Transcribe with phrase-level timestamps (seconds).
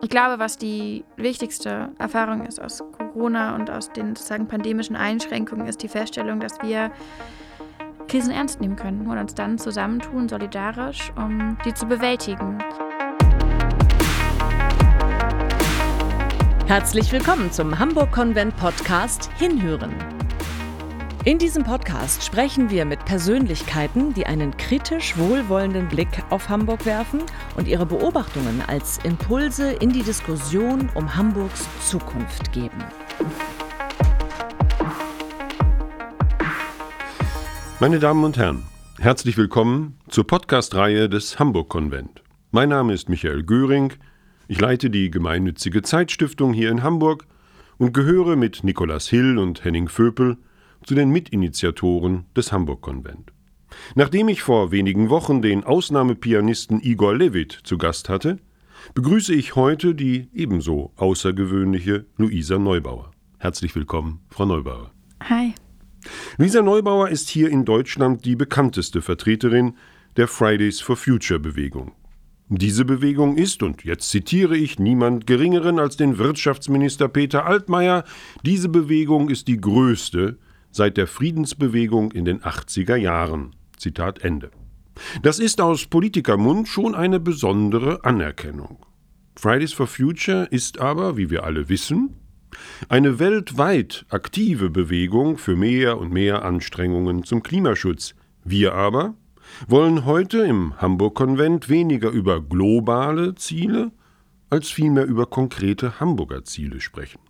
[0.00, 5.66] Ich glaube, was die wichtigste Erfahrung ist aus Corona und aus den sozusagen pandemischen Einschränkungen,
[5.66, 6.90] ist die Feststellung, dass wir
[8.06, 12.58] Krisen ernst nehmen können und uns dann zusammentun, solidarisch, um die zu bewältigen.
[16.66, 20.17] Herzlich willkommen zum Hamburg Konvent Podcast Hinhören.
[21.28, 27.20] In diesem Podcast sprechen wir mit Persönlichkeiten, die einen kritisch wohlwollenden Blick auf Hamburg werfen
[27.54, 32.78] und ihre Beobachtungen als Impulse in die Diskussion um Hamburgs Zukunft geben.
[37.78, 38.62] Meine Damen und Herren,
[38.98, 42.22] herzlich willkommen zur Podcast-Reihe des Hamburg Konvent.
[42.52, 43.92] Mein Name ist Michael Göring.
[44.46, 47.26] Ich leite die gemeinnützige Zeitstiftung hier in Hamburg
[47.76, 50.38] und gehöre mit Nikolaus Hill und Henning Vöpel
[50.88, 53.30] zu den Mitinitiatoren des Hamburg-Konvent.
[53.94, 58.38] Nachdem ich vor wenigen Wochen den Ausnahmepianisten Igor Levit zu Gast hatte,
[58.94, 63.10] begrüße ich heute die ebenso außergewöhnliche Luisa Neubauer.
[63.36, 64.90] Herzlich willkommen, Frau Neubauer.
[65.24, 65.52] Hi.
[66.38, 69.74] Luisa Neubauer ist hier in Deutschland die bekannteste Vertreterin
[70.16, 71.92] der Fridays for Future Bewegung.
[72.48, 78.04] Diese Bewegung ist, und jetzt zitiere ich niemand Geringeren als den Wirtschaftsminister Peter Altmaier,
[78.42, 80.38] diese Bewegung ist die größte,
[80.78, 83.56] seit der Friedensbewegung in den 80er Jahren.
[83.76, 84.50] Zitat Ende.
[85.22, 88.86] Das ist aus Politikermund schon eine besondere Anerkennung.
[89.36, 92.14] Fridays for Future ist aber, wie wir alle wissen,
[92.88, 98.14] eine weltweit aktive Bewegung für mehr und mehr Anstrengungen zum Klimaschutz.
[98.44, 99.14] Wir aber
[99.66, 103.90] wollen heute im Hamburg-Konvent weniger über globale Ziele
[104.48, 107.27] als vielmehr über konkrete Hamburger Ziele sprechen.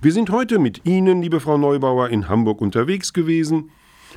[0.00, 3.70] Wir sind heute mit Ihnen, liebe Frau Neubauer, in Hamburg unterwegs gewesen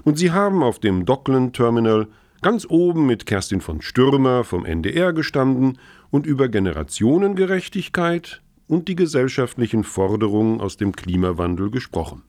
[0.03, 2.07] und Sie haben auf dem Dockland Terminal
[2.41, 5.79] ganz oben mit Kerstin von Stürmer vom NDR gestanden
[6.11, 12.23] und über Generationengerechtigkeit und die gesellschaftlichen Forderungen aus dem Klimawandel gesprochen.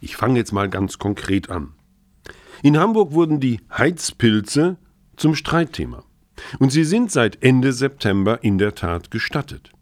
[0.00, 1.74] Ich fange jetzt mal ganz konkret an.
[2.62, 4.76] In Hamburg wurden die Heizpilze
[5.16, 6.04] zum Streitthema.
[6.58, 9.72] Und sie sind seit Ende September in der Tat gestattet.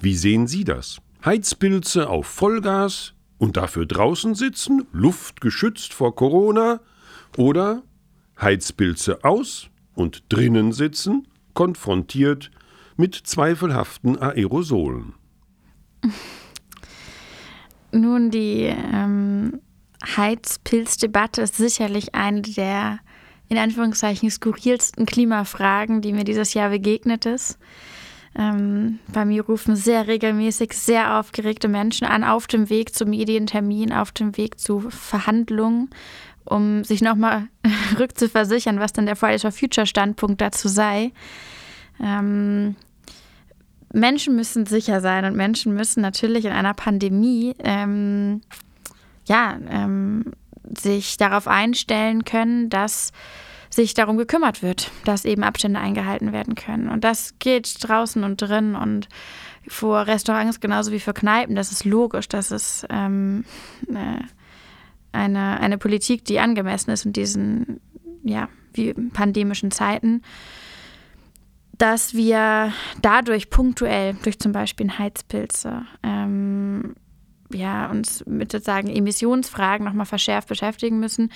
[0.00, 1.00] Wie sehen Sie das?
[1.24, 6.80] Heizpilze auf Vollgas und dafür draußen sitzen, luftgeschützt vor Corona,
[7.36, 7.82] oder
[8.40, 12.50] Heizpilze aus und drinnen sitzen, konfrontiert
[12.96, 15.14] mit zweifelhaften Aerosolen.
[17.92, 19.60] Nun, die ähm,
[20.16, 22.98] Heizpilzdebatte ist sicherlich eine der
[23.48, 27.58] in Anführungszeichen skurrilsten Klimafragen, die mir dieses Jahr begegnet ist.
[28.34, 33.92] Ähm, bei mir rufen sehr regelmäßig sehr aufgeregte Menschen an, auf dem Weg zum Medientermin,
[33.92, 35.90] auf dem Weg zu Verhandlungen,
[36.44, 37.48] um sich nochmal
[37.98, 41.12] rückzuversichern, was denn der Fridays for Future Standpunkt dazu sei.
[42.00, 42.76] Ähm,
[43.92, 48.40] Menschen müssen sicher sein und Menschen müssen natürlich in einer Pandemie ähm,
[49.26, 50.32] ja, ähm,
[50.64, 53.12] sich darauf einstellen können, dass
[53.72, 56.88] sich darum gekümmert wird, dass eben Abstände eingehalten werden können.
[56.88, 59.08] Und das geht draußen und drin und
[59.66, 61.56] vor Restaurants genauso wie für Kneipen.
[61.56, 63.44] Das ist logisch, das ist ähm,
[63.88, 64.22] äh,
[65.12, 67.80] eine, eine Politik, die angemessen ist in diesen
[68.24, 70.22] ja, wie pandemischen Zeiten
[71.78, 76.94] dass wir dadurch punktuell, durch zum Beispiel Heizpilze, ähm,
[77.54, 81.30] ja, uns mit sozusagen Emissionsfragen nochmal verschärft beschäftigen müssen,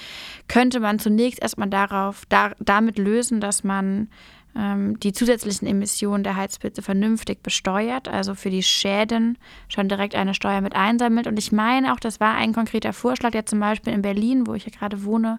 [0.49, 4.09] könnte man zunächst erstmal darauf, da, damit lösen, dass man
[4.57, 9.39] ähm, die zusätzlichen Emissionen der Heizpilze vernünftig besteuert, also für die Schäden
[9.69, 11.27] schon direkt eine Steuer mit einsammelt.
[11.27, 14.55] Und ich meine auch, das war ein konkreter Vorschlag, der zum Beispiel in Berlin, wo
[14.55, 15.39] ich ja gerade wohne,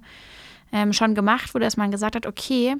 [0.72, 2.75] ähm, schon gemacht wurde, dass man gesagt hat, okay,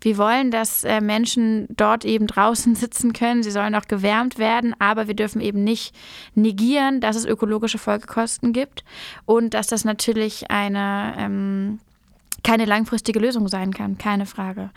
[0.00, 4.74] wir wollen, dass äh, Menschen dort eben draußen sitzen können, sie sollen auch gewärmt werden,
[4.78, 5.94] aber wir dürfen eben nicht
[6.34, 8.84] negieren, dass es ökologische Folgekosten gibt
[9.24, 11.80] und dass das natürlich eine ähm,
[12.42, 14.70] keine langfristige Lösung sein kann, keine Frage.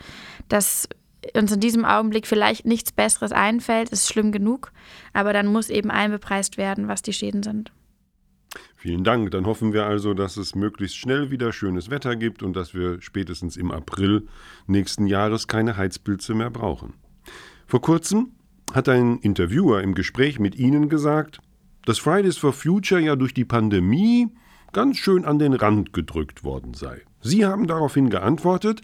[0.48, 0.88] Dass
[1.34, 4.72] uns in diesem Augenblick vielleicht nichts Besseres einfällt, ist schlimm genug,
[5.12, 7.70] aber dann muss eben einbepreist werden, was die Schäden sind.
[8.80, 9.30] Vielen Dank.
[9.32, 13.02] Dann hoffen wir also, dass es möglichst schnell wieder schönes Wetter gibt und dass wir
[13.02, 14.26] spätestens im April
[14.66, 16.94] nächsten Jahres keine Heizpilze mehr brauchen.
[17.66, 18.30] Vor kurzem
[18.72, 21.40] hat ein Interviewer im Gespräch mit Ihnen gesagt,
[21.84, 24.28] dass Fridays for Future ja durch die Pandemie
[24.72, 27.02] ganz schön an den Rand gedrückt worden sei.
[27.20, 28.80] Sie haben daraufhin geantwortet,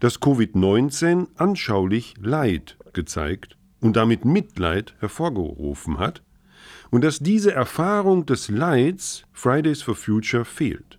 [0.00, 6.24] dass Covid-19 anschaulich Leid gezeigt und damit Mitleid hervorgerufen hat
[6.90, 10.98] und dass diese Erfahrung des Leids Fridays for Future fehlt.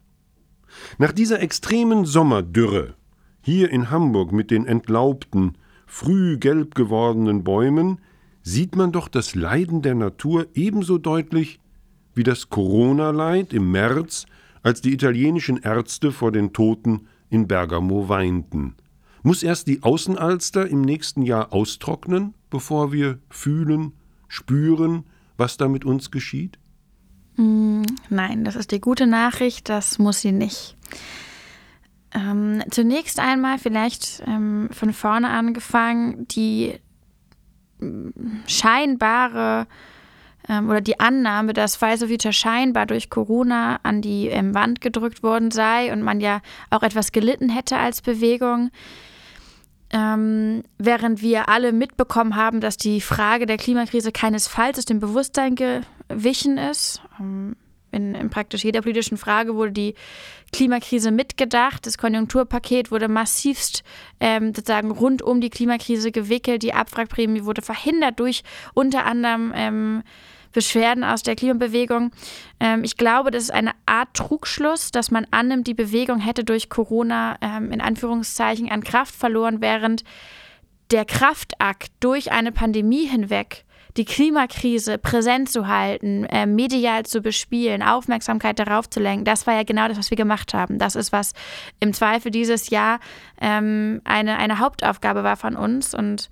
[0.97, 2.95] Nach dieser extremen Sommerdürre
[3.41, 5.57] hier in Hamburg mit den entlaubten,
[5.87, 7.99] früh gelb gewordenen Bäumen
[8.43, 11.59] sieht man doch das Leiden der Natur ebenso deutlich
[12.13, 14.25] wie das Corona-Leid im März,
[14.61, 18.75] als die italienischen Ärzte vor den Toten in Bergamo weinten.
[19.23, 23.93] Muss erst die Außenalster im nächsten Jahr austrocknen, bevor wir fühlen,
[24.27, 25.05] spüren,
[25.39, 26.59] was da mit uns geschieht?
[27.37, 30.75] Mm, nein, das ist die gute Nachricht, das muss sie nicht.
[32.13, 36.73] Ähm, zunächst einmal vielleicht ähm, von vorne angefangen, die
[37.79, 38.09] mm,
[38.47, 39.67] scheinbare
[40.49, 45.51] ähm, oder die Annahme, dass Pfizer scheinbar durch Corona an die ähm, Wand gedrückt worden
[45.51, 46.41] sei und man ja
[46.71, 48.71] auch etwas gelitten hätte als Bewegung.
[49.91, 55.55] Ähm, während wir alle mitbekommen haben, dass die Frage der Klimakrise keinesfalls aus dem Bewusstsein
[55.55, 57.01] gewichen ist.
[57.19, 57.55] Ähm,
[57.91, 59.95] in, in, praktisch jeder politischen Frage wurde die
[60.51, 61.87] Klimakrise mitgedacht.
[61.87, 63.83] Das Konjunkturpaket wurde massivst
[64.19, 66.61] ähm, sozusagen rund um die Klimakrise gewickelt.
[66.61, 68.43] Die Abwrackprämie wurde verhindert durch
[68.75, 70.03] unter anderem ähm,
[70.51, 72.11] Beschwerden aus der Klimabewegung.
[72.59, 76.69] Ähm, ich glaube, das ist eine Art Trugschluss, dass man annimmt, die Bewegung hätte durch
[76.69, 80.03] Corona ähm, in Anführungszeichen an Kraft verloren, während
[80.91, 83.65] der Kraftakt durch eine Pandemie hinweg
[83.97, 89.55] die Klimakrise präsent zu halten, äh, medial zu bespielen, Aufmerksamkeit darauf zu lenken, das war
[89.55, 90.77] ja genau das, was wir gemacht haben.
[90.77, 91.33] Das ist, was
[91.79, 92.99] im Zweifel dieses Jahr
[93.41, 95.93] ähm, eine, eine Hauptaufgabe war von uns.
[95.93, 96.29] Und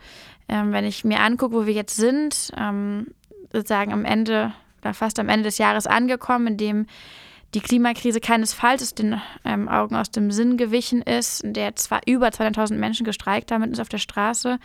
[0.48, 3.08] ähm, wenn ich mir angucke, wo wir jetzt sind, ähm,
[3.52, 6.86] sozusagen am Ende oder fast am Ende des Jahres angekommen, in dem
[7.54, 12.02] die Klimakrise keinesfalls aus den ähm, Augen aus dem Sinn gewichen ist, in der zwar
[12.06, 14.60] über 200.000 Menschen gestreikt haben uns auf der Straße,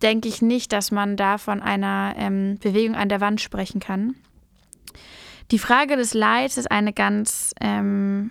[0.00, 4.14] denke ich nicht, dass man da von einer ähm, Bewegung an der Wand sprechen kann.
[5.50, 8.30] Die Frage des Leids ist eine ganz ähm,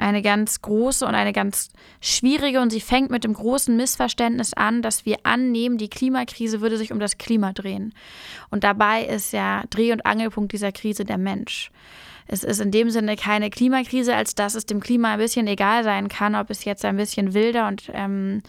[0.00, 1.70] eine ganz große und eine ganz
[2.00, 6.78] schwierige und sie fängt mit dem großen Missverständnis an, dass wir annehmen, die Klimakrise würde
[6.78, 7.92] sich um das Klima drehen.
[8.50, 11.70] Und dabei ist ja Dreh- und Angelpunkt dieser Krise der Mensch.
[12.26, 15.84] Es ist in dem Sinne keine Klimakrise, als dass es dem Klima ein bisschen egal
[15.84, 18.42] sein kann, ob es jetzt ein bisschen wilder und ähm,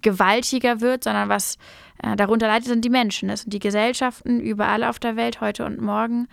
[0.00, 1.58] gewaltiger wird, sondern was
[2.02, 3.30] äh, darunter leidet, sind die Menschen.
[3.30, 6.28] Es sind die Gesellschaften überall auf der Welt, heute und morgen,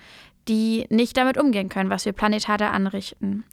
[0.47, 3.43] die nicht damit umgehen können, was wir planetar da anrichten.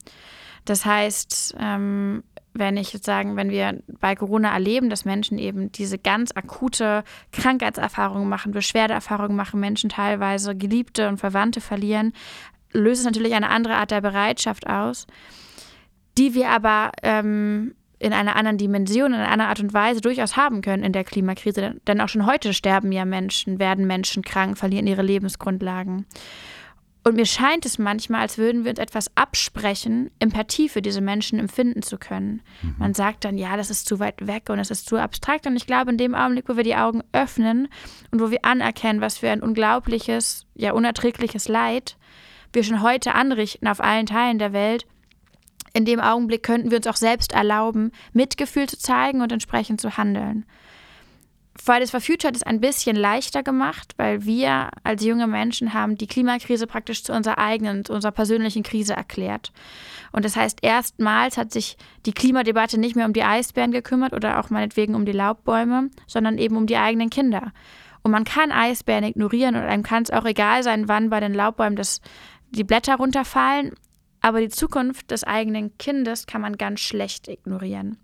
[0.69, 2.23] Das heißt, ähm,
[2.53, 7.05] wenn ich jetzt sagen, wenn wir bei Corona erleben, dass Menschen eben diese ganz akute
[7.33, 12.13] Krankheitserfahrungen machen, Beschwerdeerfahrungen machen, Menschen teilweise Geliebte und Verwandte verlieren,
[12.73, 15.07] löst es natürlich eine andere Art der Bereitschaft aus,
[16.19, 20.61] die wir aber ähm, in einer anderen Dimension, in einer Art und Weise durchaus haben
[20.61, 21.77] können in der Klimakrise.
[21.87, 26.05] Denn auch schon heute sterben ja Menschen, werden Menschen krank, verlieren ihre Lebensgrundlagen.
[27.05, 31.39] Und mir scheint es manchmal, als würden wir uns etwas absprechen, Empathie für diese Menschen
[31.39, 32.43] empfinden zu können.
[32.61, 32.75] Mhm.
[32.79, 35.47] Man sagt dann, ja, das ist zu weit weg und es ist zu abstrakt.
[35.47, 37.69] Und ich glaube, in dem Augenblick, wo wir die Augen öffnen
[38.11, 41.97] und wo wir anerkennen, was für ein unglaubliches, ja unerträgliches Leid
[42.53, 44.87] wir schon heute anrichten auf allen Teilen der Welt,
[45.75, 49.97] in dem Augenblick könnten wir uns auch selbst erlauben, Mitgefühl zu zeigen und entsprechend zu
[49.97, 50.47] handeln.
[51.61, 55.97] Fridays for Future hat es ein bisschen leichter gemacht, weil wir als junge Menschen haben
[55.97, 59.53] die Klimakrise praktisch zu unserer eigenen, zu unserer persönlichen Krise erklärt.
[60.13, 61.77] Und das heißt, erstmals hat sich
[62.07, 66.39] die Klimadebatte nicht mehr um die Eisbären gekümmert oder auch meinetwegen um die Laubbäume, sondern
[66.39, 67.53] eben um die eigenen Kinder.
[68.03, 71.35] Und man kann Eisbären ignorieren und einem kann es auch egal sein, wann bei den
[71.35, 72.01] Laubbäumen das,
[72.51, 73.75] die Blätter runterfallen.
[74.21, 77.99] Aber die Zukunft des eigenen Kindes kann man ganz schlecht ignorieren.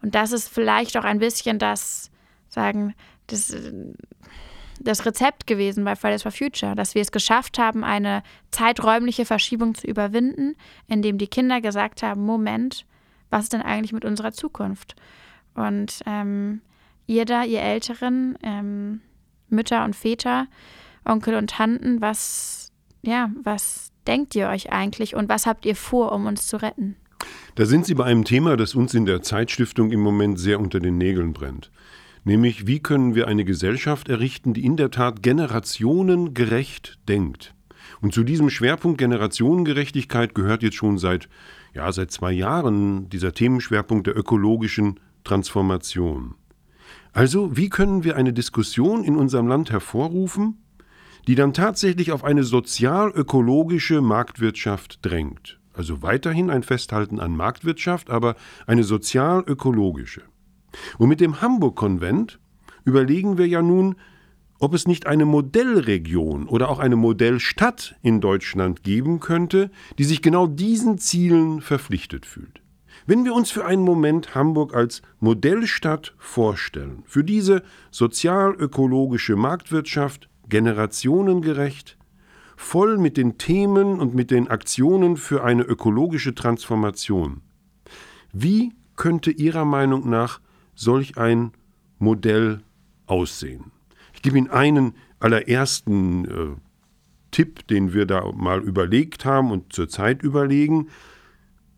[0.00, 2.11] Und das ist vielleicht auch ein bisschen das,
[2.52, 2.94] sagen,
[3.28, 3.54] das,
[4.80, 9.74] das Rezept gewesen bei Fridays for Future, dass wir es geschafft haben, eine zeiträumliche Verschiebung
[9.74, 10.54] zu überwinden,
[10.86, 12.84] indem die Kinder gesagt haben, Moment,
[13.30, 14.94] was ist denn eigentlich mit unserer Zukunft?
[15.54, 16.60] Und ähm,
[17.06, 19.00] ihr da, ihr Älteren, ähm,
[19.48, 20.46] Mütter und Väter,
[21.04, 26.12] Onkel und Tanten, was, ja, was denkt ihr euch eigentlich und was habt ihr vor,
[26.12, 26.96] um uns zu retten?
[27.54, 30.80] Da sind Sie bei einem Thema, das uns in der Zeitstiftung im Moment sehr unter
[30.80, 31.70] den Nägeln brennt
[32.24, 37.54] nämlich wie können wir eine Gesellschaft errichten, die in der Tat generationengerecht denkt.
[38.00, 41.28] Und zu diesem Schwerpunkt Generationengerechtigkeit gehört jetzt schon seit,
[41.74, 46.34] ja, seit zwei Jahren dieser Themenschwerpunkt der ökologischen Transformation.
[47.12, 50.62] Also, wie können wir eine Diskussion in unserem Land hervorrufen,
[51.28, 55.58] die dann tatsächlich auf eine sozial-ökologische Marktwirtschaft drängt?
[55.74, 58.36] Also weiterhin ein Festhalten an Marktwirtschaft, aber
[58.66, 60.22] eine sozial-ökologische.
[60.98, 62.38] Und mit dem Hamburg-Konvent
[62.84, 63.96] überlegen wir ja nun,
[64.58, 70.22] ob es nicht eine Modellregion oder auch eine Modellstadt in Deutschland geben könnte, die sich
[70.22, 72.62] genau diesen Zielen verpflichtet fühlt.
[73.04, 81.98] Wenn wir uns für einen Moment Hamburg als Modellstadt vorstellen, für diese sozial-ökologische Marktwirtschaft, generationengerecht,
[82.56, 87.40] voll mit den Themen und mit den Aktionen für eine ökologische Transformation,
[88.32, 90.40] wie könnte Ihrer Meinung nach
[90.74, 91.52] solch ein
[91.98, 92.62] Modell
[93.06, 93.72] aussehen?
[94.14, 96.56] Ich gebe Ihnen einen allerersten äh,
[97.30, 100.88] Tipp, den wir da mal überlegt haben und zurzeit überlegen.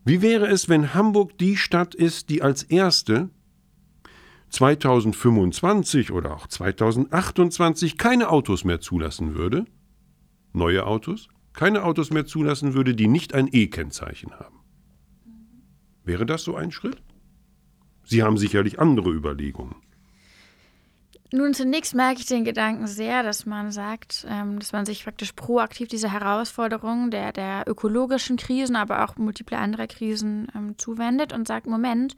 [0.03, 3.29] Wie wäre es, wenn Hamburg die Stadt ist, die als erste
[4.49, 9.65] 2025 oder auch 2028 keine Autos mehr zulassen würde?
[10.53, 11.27] Neue Autos?
[11.53, 14.59] Keine Autos mehr zulassen würde, die nicht ein E-Kennzeichen haben.
[16.03, 17.01] Wäre das so ein Schritt?
[18.05, 19.75] Sie haben sicherlich andere Überlegungen.
[21.31, 25.33] Nun, zunächst merke ich den Gedanken sehr, dass man sagt, ähm, dass man sich praktisch
[25.33, 31.47] proaktiv dieser Herausforderung der, der ökologischen Krisen, aber auch multiple andere Krisen ähm, zuwendet und
[31.47, 32.15] sagt, Moment,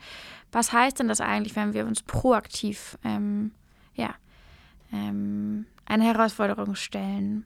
[0.51, 3.51] was heißt denn das eigentlich, wenn wir uns proaktiv ähm,
[3.95, 4.13] ja,
[4.91, 7.45] ähm, eine Herausforderung stellen?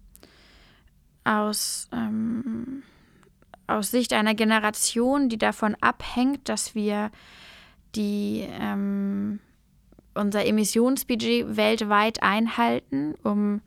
[1.24, 2.81] Aus, ähm,
[3.67, 7.12] aus Sicht einer Generation, die davon abhängt, dass wir
[7.95, 9.39] die ähm,
[10.13, 13.62] unser Emissionsbudget weltweit einhalten, um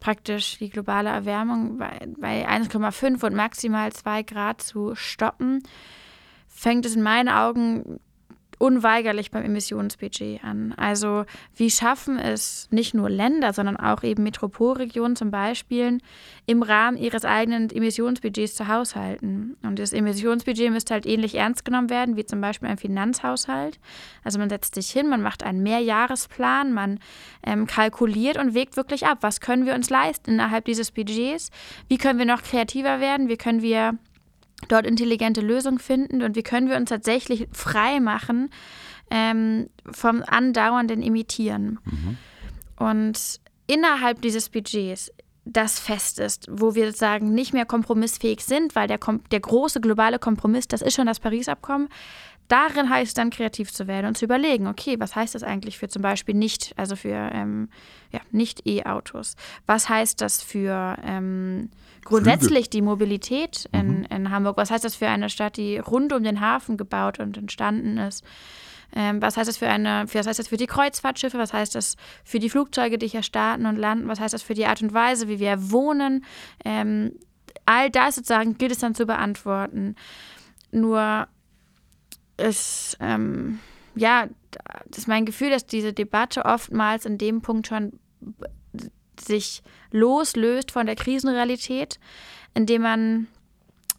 [0.00, 5.62] praktisch die globale Erwärmung bei, 1,5 und maximal 2 Grad zu stoppen,
[6.46, 8.00] fängt es in meinen Augen
[8.58, 10.74] unweigerlich beim Emissionsbudget an.
[10.76, 11.24] Also
[11.54, 15.98] wie schaffen es nicht nur Länder, sondern auch eben Metropolregionen zum Beispiel
[16.46, 19.56] im Rahmen ihres eigenen Emissionsbudgets zu haushalten.
[19.62, 23.78] Und das Emissionsbudget müsste halt ähnlich ernst genommen werden wie zum Beispiel ein Finanzhaushalt.
[24.24, 26.98] Also man setzt sich hin, man macht einen Mehrjahresplan, man
[27.44, 31.50] ähm, kalkuliert und wägt wirklich ab, was können wir uns leisten innerhalb dieses Budgets,
[31.88, 33.98] wie können wir noch kreativer werden, wie können wir
[34.66, 38.50] dort intelligente Lösungen finden und wie können wir uns tatsächlich frei machen
[39.10, 41.78] ähm, vom andauernden Imitieren.
[41.84, 42.16] Mhm.
[42.76, 45.12] Und innerhalb dieses Budgets,
[45.44, 48.98] das fest ist, wo wir sozusagen nicht mehr kompromissfähig sind, weil der,
[49.30, 51.88] der große globale Kompromiss, das ist schon das Paris-Abkommen,
[52.48, 55.78] darin heißt es dann kreativ zu werden und zu überlegen, okay, was heißt das eigentlich
[55.78, 57.68] für zum Beispiel nicht, also für ähm,
[58.12, 59.36] ja, nicht E-Autos?
[59.66, 61.70] Was heißt das für ähm,
[62.08, 64.06] grundsätzlich die Mobilität in, mhm.
[64.10, 64.56] in Hamburg?
[64.56, 68.24] Was heißt das für eine Stadt, die rund um den Hafen gebaut und entstanden ist?
[68.94, 71.38] Ähm, was heißt das für eine, was heißt das für die Kreuzfahrtschiffe?
[71.38, 74.08] Was heißt das für die Flugzeuge, die hier starten und landen?
[74.08, 76.24] Was heißt das für die Art und Weise, wie wir wohnen?
[76.64, 77.12] Ähm,
[77.66, 79.94] all das sozusagen gilt es dann zu beantworten.
[80.70, 81.28] Nur
[82.38, 83.58] ist, ähm,
[83.94, 84.28] ja,
[84.86, 87.98] das ist mein Gefühl, dass diese Debatte oftmals in dem Punkt schon
[89.20, 91.98] sich loslöst von der Krisenrealität,
[92.54, 93.26] indem man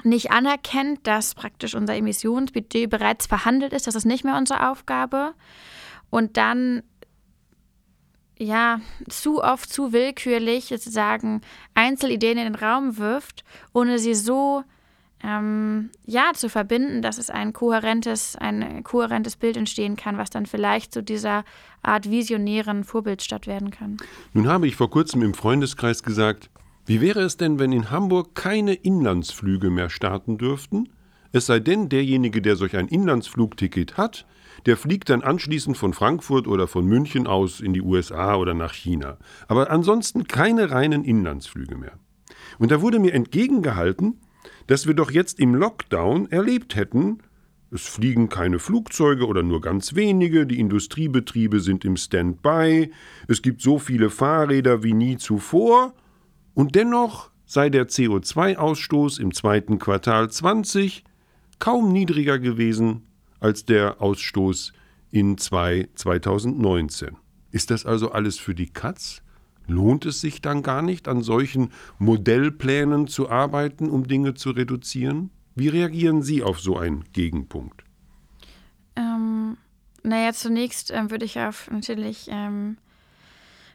[0.04, 5.34] nicht anerkennt, dass praktisch unser Emissionsbudget bereits verhandelt ist, das ist nicht mehr unsere Aufgabe
[6.10, 6.84] und dann
[8.38, 11.42] ja zu oft zu willkürlich sozusagen
[11.74, 14.64] Einzelideen in den Raum wirft, ohne sie so
[15.24, 20.46] ähm, ja, zu verbinden, dass es ein kohärentes, ein kohärentes Bild entstehen kann, was dann
[20.46, 21.44] vielleicht zu dieser
[21.82, 23.98] Art visionären Vorbildstadt werden kann.
[24.34, 26.50] Nun habe ich vor kurzem im Freundeskreis gesagt,
[26.86, 30.90] wie wäre es denn, wenn in Hamburg keine Inlandsflüge mehr starten dürften?
[31.32, 34.26] Es sei denn, derjenige, der solch ein Inlandsflugticket hat,
[34.66, 38.74] der fliegt dann anschließend von Frankfurt oder von München aus in die USA oder nach
[38.74, 39.18] China.
[39.48, 42.00] Aber ansonsten keine reinen Inlandsflüge mehr.
[42.58, 44.20] Und da wurde mir entgegengehalten,
[44.70, 47.24] dass wir doch jetzt im Lockdown erlebt hätten,
[47.72, 52.92] es fliegen keine Flugzeuge oder nur ganz wenige, die Industriebetriebe sind im Standby,
[53.28, 55.96] es gibt so viele Fahrräder wie nie zuvor,
[56.54, 61.04] und dennoch sei der CO2-Ausstoß im zweiten Quartal 20
[61.58, 63.08] kaum niedriger gewesen
[63.40, 64.74] als der Ausstoß
[65.10, 67.18] in 2019.
[67.50, 69.24] Ist das also alles für die Katz?
[69.70, 75.30] Lohnt es sich dann gar nicht, an solchen Modellplänen zu arbeiten, um Dinge zu reduzieren?
[75.56, 77.84] Wie reagieren Sie auf so einen Gegenpunkt?
[78.96, 79.58] Ähm,
[80.04, 82.78] naja, zunächst ähm, würde ich auf natürlich ähm,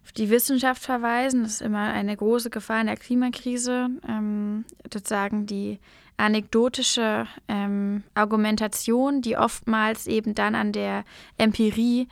[0.04, 1.42] auf die Wissenschaft verweisen.
[1.42, 3.88] Das ist immer eine große Gefahr in der Klimakrise.
[4.08, 5.78] Ähm, sozusagen die
[6.16, 11.04] anekdotische ähm, Argumentation, die oftmals eben dann an der
[11.38, 12.08] Empirie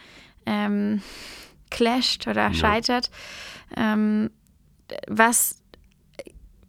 [0.47, 1.03] ähm,
[1.73, 2.55] clasht oder ja.
[2.55, 3.11] scheitert.
[3.77, 4.31] Ähm,
[5.09, 5.63] was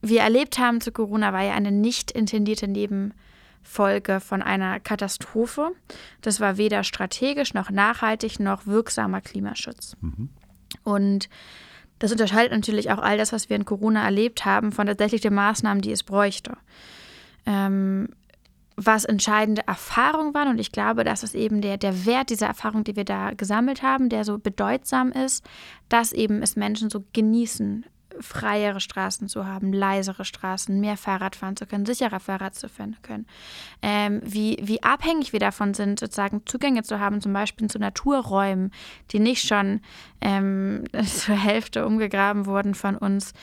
[0.01, 5.71] wir erlebt haben zu Corona war ja eine nicht intendierte Nebenfolge von einer Katastrophe.
[6.21, 9.95] Das war weder strategisch noch nachhaltig noch wirksamer Klimaschutz.
[10.01, 10.29] Mhm.
[10.83, 11.29] Und
[11.99, 15.33] das unterscheidet natürlich auch all das, was wir in Corona erlebt haben, von tatsächlich den
[15.33, 16.57] Maßnahmen, die es bräuchte.
[17.45, 18.09] Ähm,
[18.75, 20.49] was entscheidende Erfahrungen waren.
[20.49, 23.83] Und ich glaube, dass es eben der, der Wert dieser Erfahrung, die wir da gesammelt
[23.83, 25.43] haben, der so bedeutsam ist,
[25.89, 27.85] dass eben es Menschen so genießen,
[28.19, 32.97] freiere Straßen zu haben, leisere Straßen, mehr Fahrrad fahren zu können, sicherer Fahrrad zu fahren
[33.01, 33.25] können.
[33.81, 38.71] Ähm, wie, wie abhängig wir davon sind, sozusagen Zugänge zu haben, zum Beispiel zu Naturräumen,
[39.11, 39.81] die nicht schon
[40.21, 43.33] ähm, zur Hälfte umgegraben wurden von uns.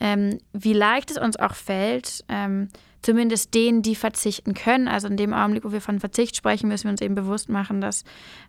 [0.00, 2.68] Ähm, wie leicht es uns auch fällt, ähm,
[3.06, 4.88] zumindest denen, die verzichten können.
[4.88, 7.80] Also in dem Augenblick, wo wir von Verzicht sprechen, müssen wir uns eben bewusst machen,
[7.80, 8.02] dass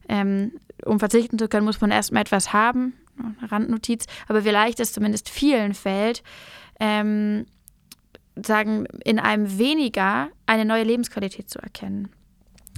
[0.10, 2.94] ähm, um verzichten zu können, muss man erstmal etwas haben.
[3.20, 6.24] Eine Randnotiz, aber vielleicht es zumindest vielen fällt,
[6.80, 7.46] ähm,
[8.36, 12.10] sagen, in einem weniger eine neue Lebensqualität zu erkennen.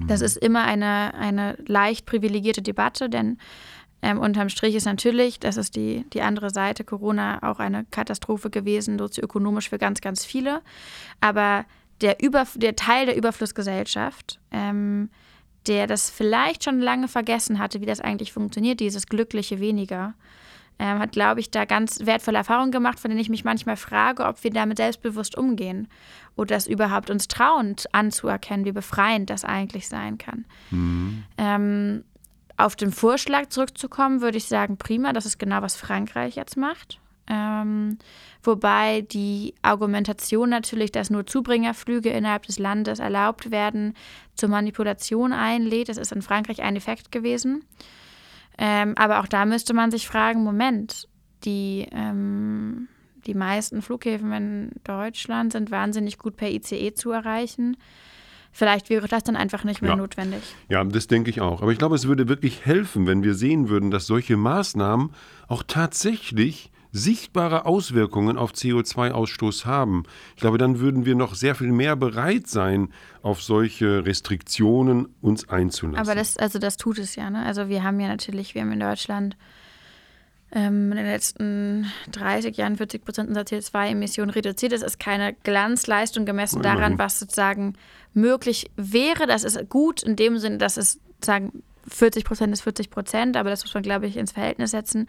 [0.05, 0.25] Das mhm.
[0.25, 3.38] ist immer eine, eine leicht privilegierte Debatte, denn
[4.01, 8.50] ähm, unterm Strich ist natürlich, das ist die, die andere Seite, Corona auch eine Katastrophe
[8.50, 10.62] gewesen, sozioökonomisch für ganz, ganz viele.
[11.20, 11.65] Aber
[12.01, 15.10] der, Über, der Teil der Überflussgesellschaft, ähm,
[15.68, 20.13] der das vielleicht schon lange vergessen hatte, wie das eigentlich funktioniert, dieses glückliche Weniger,
[20.79, 24.25] ähm, hat, glaube ich, da ganz wertvolle Erfahrungen gemacht, von denen ich mich manchmal frage,
[24.25, 25.89] ob wir damit selbstbewusst umgehen
[26.38, 30.46] oder das überhaupt uns trauen anzuerkennen, wie befreiend das eigentlich sein kann.
[30.72, 31.24] Mhm.
[31.38, 32.03] Ähm,
[32.60, 37.00] auf den Vorschlag zurückzukommen, würde ich sagen, prima, das ist genau, was Frankreich jetzt macht.
[37.30, 37.98] Ähm,
[38.44, 43.94] wobei die Argumentation natürlich, dass nur Zubringerflüge innerhalb des Landes erlaubt werden,
[44.36, 45.89] zur Manipulation einlädt.
[45.89, 47.63] Das ist in Frankreich ein Effekt gewesen.
[48.58, 51.08] Ähm, aber auch da müsste man sich fragen, Moment,
[51.46, 52.89] die, ähm,
[53.25, 57.78] die meisten Flughäfen in Deutschland sind wahnsinnig gut per ICE zu erreichen.
[58.51, 59.96] Vielleicht wäre das dann einfach nicht mehr ja.
[59.98, 60.41] notwendig.
[60.70, 61.62] Ja, das denke ich auch.
[61.62, 65.12] Aber ich glaube, es würde wirklich helfen, wenn wir sehen würden, dass solche Maßnahmen
[65.48, 70.03] auch tatsächlich sichtbare Auswirkungen auf CO2-Ausstoß haben.
[70.36, 72.89] Ich glaube, dann würden wir noch sehr viel mehr bereit sein,
[73.22, 76.00] auf solche Restriktionen uns einzulassen.
[76.00, 77.29] Aber das, also das tut es ja.
[77.29, 77.46] Ne?
[77.46, 79.38] Also wir haben ja natürlich, wir haben in Deutschland
[80.51, 84.72] ähm, in den letzten 30 Jahren 40 Prozent unserer CO2-Emissionen reduziert.
[84.72, 87.76] Das ist keine Glanzleistung gemessen daran, was sozusagen
[88.13, 89.28] möglich wäre.
[89.28, 93.50] Das ist gut in dem Sinne, dass es sozusagen 40 Prozent ist 40 Prozent, aber
[93.50, 95.08] das muss man, glaube ich, ins Verhältnis setzen.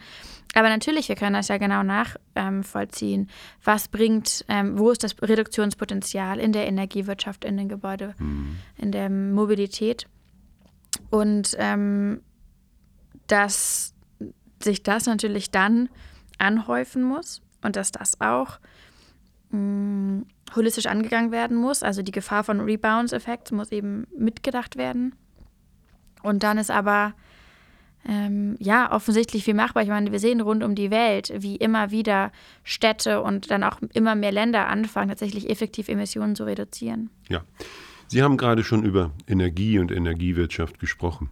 [0.53, 3.21] Aber natürlich, wir können das ja genau nachvollziehen.
[3.21, 3.27] Ähm,
[3.63, 8.57] was bringt, ähm, wo ist das Reduktionspotenzial in der Energiewirtschaft, in den Gebäuden, mhm.
[8.77, 10.07] in der Mobilität?
[11.09, 12.21] Und ähm,
[13.27, 13.93] dass
[14.61, 15.89] sich das natürlich dann
[16.37, 18.59] anhäufen muss und dass das auch
[19.51, 21.83] mh, mm, holistisch angegangen werden muss.
[21.83, 25.15] Also die Gefahr von Rebounds-Effekt muss eben mitgedacht werden.
[26.23, 27.13] Und dann ist aber
[28.07, 29.83] ähm, ja offensichtlich viel machbar.
[29.83, 32.31] Ich meine, wir sehen rund um die Welt, wie immer wieder
[32.63, 37.09] Städte und dann auch immer mehr Länder anfangen, tatsächlich effektiv Emissionen zu reduzieren.
[37.29, 37.43] Ja,
[38.07, 41.29] Sie haben gerade schon über Energie und Energiewirtschaft gesprochen.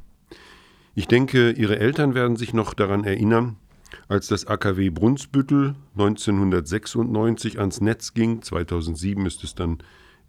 [0.95, 3.57] Ich denke, Ihre Eltern werden sich noch daran erinnern,
[4.07, 8.41] als das AKW Brunsbüttel 1996 ans Netz ging.
[8.41, 9.79] 2007 ist es dann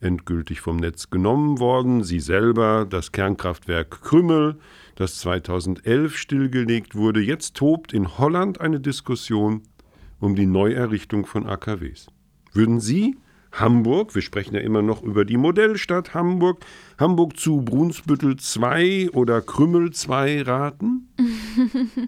[0.00, 2.02] endgültig vom Netz genommen worden.
[2.02, 4.58] Sie selber, das Kernkraftwerk Krümmel,
[4.94, 7.20] das 2011 stillgelegt wurde.
[7.20, 9.62] Jetzt tobt in Holland eine Diskussion
[10.18, 12.08] um die Neuerrichtung von AKWs.
[12.52, 13.16] Würden Sie
[13.52, 16.64] Hamburg, wir sprechen ja immer noch über die Modellstadt Hamburg,
[16.98, 21.08] Hamburg zu Brunsbüttel 2 oder Krümmel 2 raten?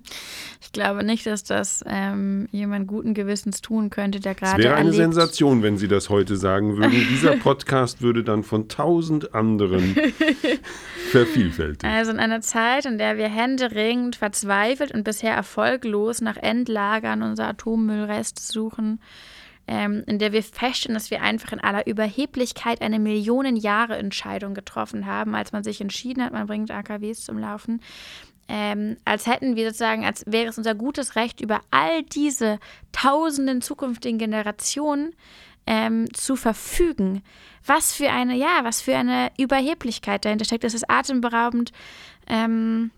[0.60, 4.60] ich glaube nicht, dass das ähm, jemand guten Gewissens tun könnte, der gerade.
[4.60, 4.96] Es wäre eine erlebt.
[4.96, 6.92] Sensation, wenn Sie das heute sagen würden.
[7.10, 9.96] Dieser Podcast würde dann von tausend anderen
[11.10, 11.84] vervielfältigt.
[11.84, 17.48] Also in einer Zeit, in der wir händeringend, verzweifelt und bisher erfolglos nach Endlagern unserer
[17.48, 19.00] Atommüllreste suchen,
[19.66, 24.54] ähm, in der wir feststellen, dass wir einfach in aller Überheblichkeit eine Millionen Jahre Entscheidung
[24.54, 27.80] getroffen haben, als man sich entschieden hat, man bringt AKWs zum Laufen.
[28.48, 32.58] Ähm, als hätten wir sozusagen, als wäre es unser gutes Recht, über all diese
[32.90, 35.14] tausenden zukünftigen Generationen
[35.66, 37.22] ähm, zu verfügen.
[37.64, 40.64] Was für eine, ja, was für eine Überheblichkeit dahinter steckt.
[40.64, 41.72] Das ist atemberaubend.
[42.26, 42.90] Ähm,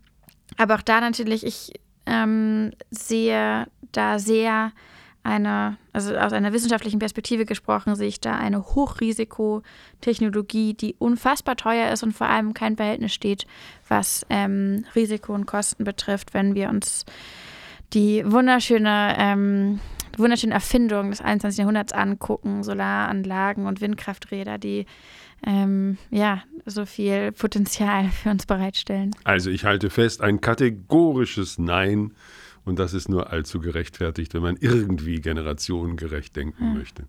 [0.56, 1.72] aber auch da natürlich, ich
[2.06, 4.72] ähm, sehe da sehr
[5.24, 11.90] eine, also aus einer wissenschaftlichen Perspektive gesprochen, sehe ich da eine Hochrisikotechnologie, die unfassbar teuer
[11.90, 13.46] ist und vor allem kein Verhältnis steht,
[13.88, 17.06] was ähm, Risiko und Kosten betrifft, wenn wir uns
[17.94, 19.80] die wunderschöne, ähm,
[20.16, 21.58] wunderschöne Erfindung des 21.
[21.58, 24.84] Jahrhunderts angucken, Solaranlagen und Windkrafträder, die
[25.46, 29.14] ähm, ja, so viel Potenzial für uns bereitstellen.
[29.24, 32.12] Also ich halte fest, ein kategorisches Nein
[32.64, 36.78] und das ist nur allzu gerechtfertigt, wenn man irgendwie generationengerecht denken mhm.
[36.78, 37.04] möchte.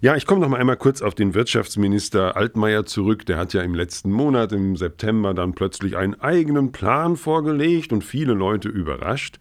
[0.00, 3.26] Ja, ich komme noch mal einmal kurz auf den Wirtschaftsminister Altmaier zurück.
[3.26, 8.04] Der hat ja im letzten Monat, im September, dann plötzlich einen eigenen Plan vorgelegt und
[8.04, 9.38] viele Leute überrascht.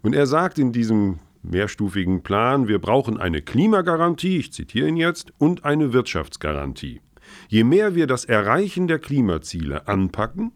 [0.00, 5.34] Und er sagt in diesem mehrstufigen Plan, wir brauchen eine Klimagarantie, ich zitiere ihn jetzt,
[5.36, 7.02] und eine Wirtschaftsgarantie.
[7.48, 10.52] Je mehr wir das Erreichen der Klimaziele anpacken,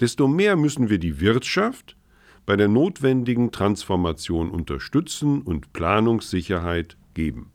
[0.00, 1.96] desto mehr müssen wir die Wirtschaft
[2.48, 7.52] bei der notwendigen Transformation unterstützen und Planungssicherheit geben.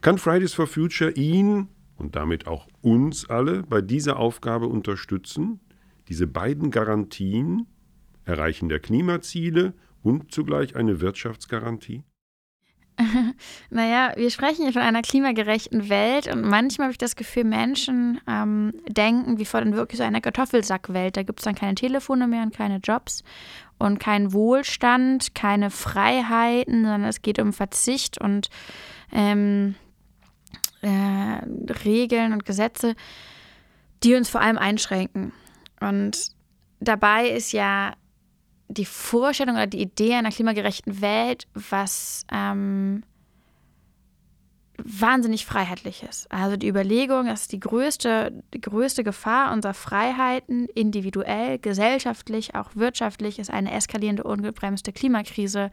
[0.00, 5.60] Kann Fridays for Future ihn und damit auch uns alle bei dieser Aufgabe unterstützen,
[6.08, 7.66] diese beiden Garantien,
[8.24, 12.02] Erreichen der Klimaziele und zugleich eine Wirtschaftsgarantie?
[13.70, 18.20] naja, wir sprechen hier von einer klimagerechten Welt und manchmal habe ich das Gefühl, Menschen
[18.26, 21.16] ähm, denken wie vor dann wirklich so einer Kartoffelsackwelt.
[21.16, 23.22] Da gibt es dann keine Telefone mehr und keine Jobs
[23.78, 28.48] und keinen Wohlstand, keine Freiheiten, sondern es geht um Verzicht und
[29.12, 29.74] ähm,
[30.82, 31.38] äh,
[31.84, 32.94] Regeln und Gesetze,
[34.02, 35.32] die uns vor allem einschränken.
[35.80, 36.32] Und
[36.80, 37.92] dabei ist ja
[38.68, 43.02] die Vorstellung oder die Idee einer klimagerechten Welt, was ähm,
[44.82, 46.26] wahnsinnig freiheitliches.
[46.30, 53.38] Also die Überlegung, dass die größte, die größte Gefahr unserer Freiheiten, individuell, gesellschaftlich, auch wirtschaftlich,
[53.38, 55.70] ist eine eskalierende, ungebremste Klimakrise,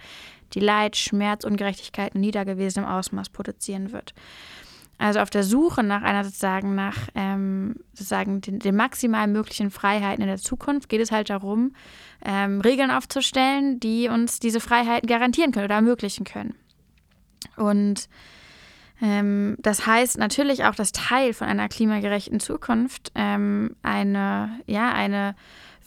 [0.54, 4.14] die Leid, Schmerz, Ungerechtigkeit in niedergewesenem Ausmaß produzieren wird.
[5.00, 10.22] Also auf der Suche nach einer sozusagen nach ähm, sozusagen den, den, maximal möglichen Freiheiten
[10.22, 11.76] in der Zukunft geht es halt darum,
[12.24, 16.56] ähm, Regeln aufzustellen, die uns diese Freiheiten garantieren können oder ermöglichen können.
[17.58, 18.08] Und
[19.02, 25.36] das heißt natürlich auch, dass Teil von einer klimagerechten Zukunft ähm, eine, ja, eine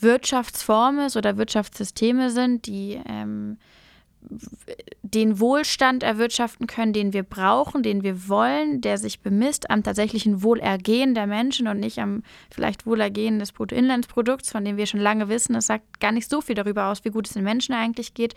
[0.01, 3.59] Wirtschaftsform ist oder Wirtschaftssysteme sind, die ähm,
[5.03, 10.43] den Wohlstand erwirtschaften können, den wir brauchen, den wir wollen, der sich bemisst am tatsächlichen
[10.43, 15.29] Wohlergehen der Menschen und nicht am vielleicht Wohlergehen des Bruttoinlandsprodukts, von dem wir schon lange
[15.29, 18.15] wissen, es sagt gar nicht so viel darüber aus, wie gut es den Menschen eigentlich
[18.15, 18.35] geht.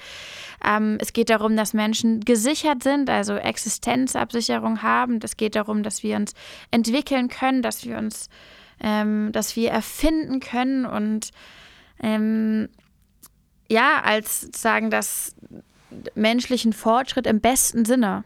[0.63, 5.20] Ähm, es geht darum, dass Menschen gesichert sind, also Existenzabsicherung haben.
[5.24, 6.34] Es geht darum, dass wir uns
[6.70, 8.30] entwickeln können, dass wir uns,
[8.80, 11.32] ähm, dass wir erfinden können und
[12.02, 12.70] ähm,
[13.70, 15.36] ja, als sagen, dass
[16.15, 18.23] menschlichen Fortschritt im besten Sinne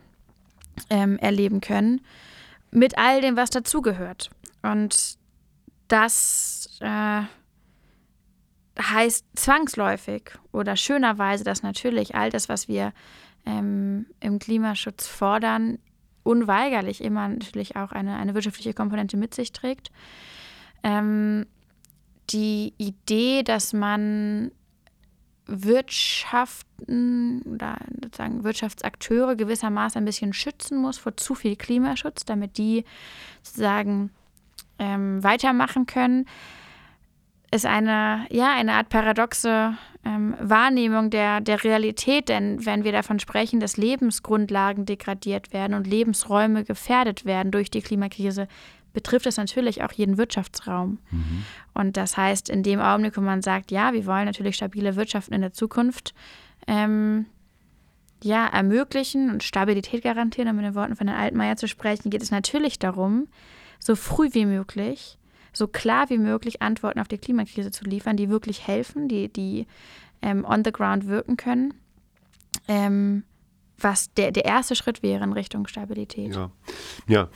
[0.90, 2.02] ähm, erleben können,
[2.72, 4.30] mit all dem, was dazugehört.
[4.62, 5.18] Und
[5.88, 7.22] das äh,
[8.82, 12.94] heißt zwangsläufig oder schönerweise, dass natürlich all das, was wir
[13.46, 15.80] ähm, im Klimaschutz fordern,
[16.24, 19.92] unweigerlich immer natürlich auch eine, eine wirtschaftliche Komponente mit sich trägt.
[20.84, 21.46] Ähm,
[22.30, 24.52] die Idee, dass man
[25.46, 32.86] Wirtschaften oder sozusagen Wirtschaftsakteure gewissermaßen ein bisschen schützen muss vor zu viel Klimaschutz, damit die
[33.42, 34.12] sozusagen
[34.80, 36.26] ähm, weitermachen können,
[37.52, 42.30] ist eine, ja, eine Art paradoxe ähm, Wahrnehmung der, der Realität.
[42.30, 47.82] Denn wenn wir davon sprechen, dass Lebensgrundlagen degradiert werden und Lebensräume gefährdet werden durch die
[47.82, 48.48] Klimakrise,
[48.94, 51.00] betrifft das natürlich auch jeden Wirtschaftsraum.
[51.12, 51.44] Mhm.
[51.74, 55.34] Und das heißt, in dem Augenblick, wo man sagt, ja, wir wollen natürlich stabile Wirtschaften
[55.34, 56.14] in der Zukunft,
[56.68, 57.26] ähm,
[58.24, 62.22] ja, ermöglichen und Stabilität garantieren, um mit den Worten von Herrn Altmaier zu sprechen, geht
[62.22, 63.28] es natürlich darum,
[63.80, 65.18] so früh wie möglich,
[65.52, 69.68] so klar wie möglich Antworten auf die Klimakrise zu liefern, die wirklich helfen, die, die
[70.22, 71.74] ähm, on the ground wirken können.
[72.68, 73.24] Ähm,
[73.78, 76.34] was der, der erste Schritt wäre in Richtung Stabilität.
[76.36, 76.52] Ja,
[77.08, 77.30] ja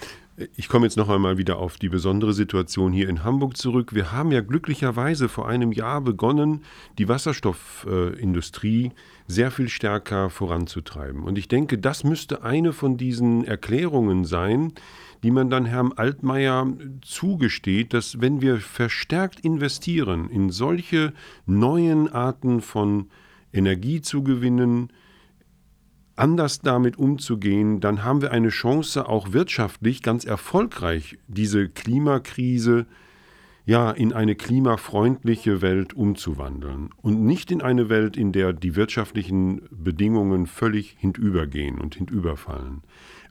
[0.55, 3.95] ich komme jetzt noch einmal wieder auf die besondere Situation hier in Hamburg zurück.
[3.95, 6.63] Wir haben ja glücklicherweise vor einem Jahr begonnen,
[6.99, 8.91] die Wasserstoffindustrie
[9.25, 11.23] sehr viel stärker voranzutreiben.
[11.23, 14.73] Und ich denke, das müsste eine von diesen Erklärungen sein,
[15.23, 16.67] die man dann Herrn Altmaier
[17.01, 21.13] zugesteht, dass wenn wir verstärkt investieren in solche
[21.47, 23.09] neuen Arten von
[23.51, 24.91] Energie zu gewinnen,
[26.17, 32.85] anders damit umzugehen, dann haben wir eine Chance, auch wirtschaftlich ganz erfolgreich diese Klimakrise
[33.67, 39.61] ja in eine klimafreundliche Welt umzuwandeln und nicht in eine Welt, in der die wirtschaftlichen
[39.69, 42.81] Bedingungen völlig hintübergehen und hintüberfallen.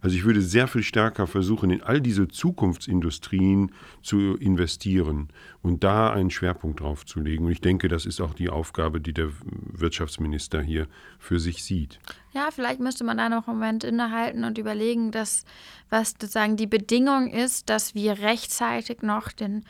[0.02, 3.72] Also ich würde sehr viel stärker versuchen, in all diese Zukunftsindustrien
[4.02, 5.28] zu investieren
[5.62, 7.46] und da einen Schwerpunkt drauf zu legen.
[7.46, 9.30] Und ich denke, das ist auch die Aufgabe, die der
[9.72, 10.86] Wirtschaftsminister hier
[11.18, 11.98] für sich sieht.
[12.34, 15.46] Ja, vielleicht müsste man da noch einen Moment innehalten und überlegen, dass
[15.88, 19.64] was sozusagen die Bedingung ist, dass wir rechtzeitig noch den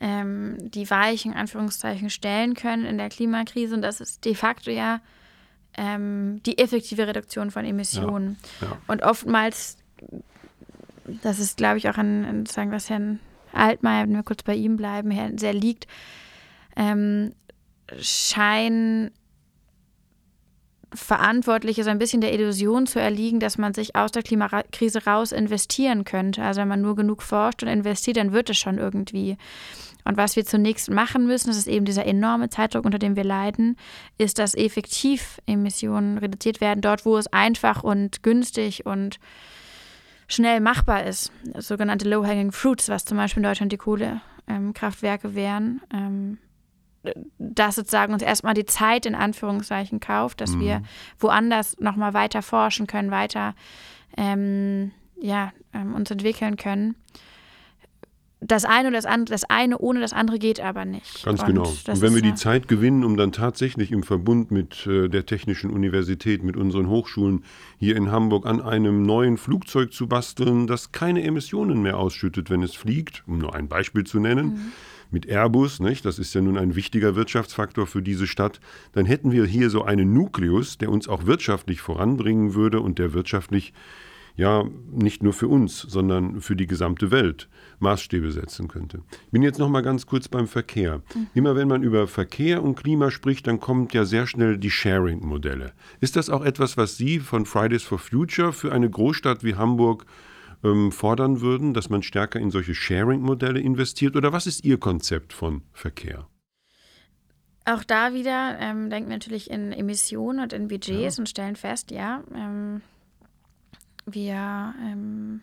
[0.00, 3.74] ähm, die Weichen Anführungszeichen stellen können in der Klimakrise.
[3.74, 5.00] Und das ist de facto ja
[5.76, 8.38] ähm, die effektive Reduktion von Emissionen.
[8.60, 8.78] Ja, ja.
[8.86, 9.76] Und oftmals
[11.22, 13.20] das ist, glaube ich, auch an, sagen, was Herrn
[13.52, 15.86] Altmaier, wenn wir kurz bei ihm bleiben, sehr liegt,
[16.76, 17.34] ähm,
[17.98, 19.10] scheinen
[20.92, 25.30] Verantwortliche so ein bisschen der Illusion zu erliegen, dass man sich aus der Klimakrise raus
[25.30, 26.42] investieren könnte.
[26.42, 29.36] Also wenn man nur genug forscht und investiert, dann wird es schon irgendwie.
[30.04, 33.24] Und was wir zunächst machen müssen, das ist eben dieser enorme Zeitdruck, unter dem wir
[33.24, 33.76] leiden,
[34.18, 39.18] ist, dass effektiv Emissionen reduziert werden, dort, wo es einfach und günstig und
[40.28, 41.32] schnell machbar ist.
[41.44, 45.80] Das sogenannte Low-Hanging Fruits, was zum Beispiel in Deutschland die Kohlekraftwerke ähm, wären.
[45.92, 46.38] Ähm,
[47.38, 50.60] dass sozusagen uns erstmal die Zeit in Anführungszeichen kauft, dass mhm.
[50.60, 50.82] wir
[51.18, 53.54] woanders nochmal weiter forschen können, weiter
[54.16, 56.96] ähm, ja, ähm, uns entwickeln können.
[58.42, 61.24] Das eine oder das andere, das eine ohne das andere geht aber nicht.
[61.24, 61.68] Ganz und genau.
[61.68, 65.70] Und wenn wir die Zeit gewinnen, um dann tatsächlich im Verbund mit äh, der Technischen
[65.70, 67.44] Universität, mit unseren Hochschulen
[67.78, 72.62] hier in Hamburg an einem neuen Flugzeug zu basteln, das keine Emissionen mehr ausschüttet, wenn
[72.62, 74.72] es fliegt, um nur ein Beispiel zu nennen, mhm
[75.10, 76.04] mit Airbus, nicht?
[76.04, 78.60] das ist ja nun ein wichtiger Wirtschaftsfaktor für diese Stadt,
[78.92, 83.12] dann hätten wir hier so einen Nukleus, der uns auch wirtschaftlich voranbringen würde und der
[83.12, 83.72] wirtschaftlich
[84.36, 87.48] ja nicht nur für uns, sondern für die gesamte Welt
[87.80, 89.02] Maßstäbe setzen könnte.
[89.26, 91.02] Ich bin jetzt noch mal ganz kurz beim Verkehr.
[91.14, 91.26] Mhm.
[91.34, 95.72] Immer wenn man über Verkehr und Klima spricht, dann kommt ja sehr schnell die Sharing-Modelle.
[96.00, 100.06] Ist das auch etwas, was Sie von Fridays for Future für eine Großstadt wie Hamburg
[100.62, 104.16] ähm, fordern würden, dass man stärker in solche Sharing-Modelle investiert?
[104.16, 106.26] Oder was ist Ihr Konzept von Verkehr?
[107.66, 111.20] Auch da wieder ähm, denken wir natürlich in Emissionen und in Budgets ja.
[111.20, 112.80] und stellen fest, ja, ähm,
[114.06, 115.40] wir ähm,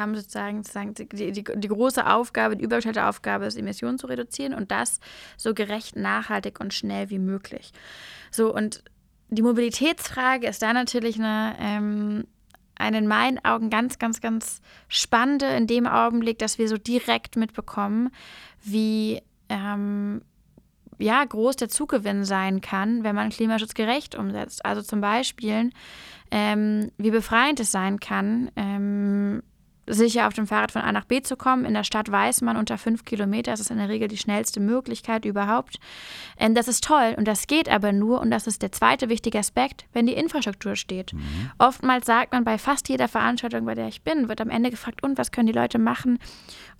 [0.00, 4.54] haben sozusagen, sozusagen die, die, die, große Aufgabe, die übergestellte Aufgabe ist, Emissionen zu reduzieren
[4.54, 4.98] und das
[5.36, 7.70] so gerecht, nachhaltig und schnell wie möglich.
[8.32, 8.82] So, und
[9.28, 12.24] die Mobilitätsfrage ist da natürlich eine ähm,
[12.80, 17.36] eine in meinen Augen ganz, ganz, ganz spannende in dem Augenblick, dass wir so direkt
[17.36, 18.10] mitbekommen,
[18.62, 20.22] wie ähm,
[20.98, 24.64] ja, groß der Zugewinn sein kann, wenn man Klimaschutz gerecht umsetzt.
[24.64, 25.70] Also zum Beispiel,
[26.30, 29.42] ähm, wie befreiend es sein kann, ähm,
[29.92, 31.64] sicher auf dem Fahrrad von A nach B zu kommen.
[31.64, 34.60] In der Stadt weiß man, unter fünf Kilometer ist es in der Regel die schnellste
[34.60, 35.78] Möglichkeit überhaupt.
[36.38, 39.38] Ähm, das ist toll und das geht aber nur, und das ist der zweite wichtige
[39.38, 41.12] Aspekt, wenn die Infrastruktur steht.
[41.12, 41.50] Mhm.
[41.58, 45.02] Oftmals sagt man bei fast jeder Veranstaltung, bei der ich bin, wird am Ende gefragt,
[45.02, 46.18] und was können die Leute machen?